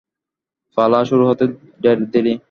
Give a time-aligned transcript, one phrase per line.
[0.77, 1.45] পালা শুরু হতে
[1.81, 2.33] ঢের দেরি।